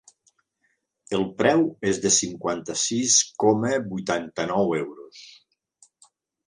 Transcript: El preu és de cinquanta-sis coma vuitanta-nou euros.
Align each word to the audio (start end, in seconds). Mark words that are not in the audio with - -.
El 1.17 1.25
preu 1.41 1.61
és 1.91 2.01
de 2.07 2.13
cinquanta-sis 2.17 3.21
coma 3.45 3.73
vuitanta-nou 3.95 4.77
euros. 4.83 5.27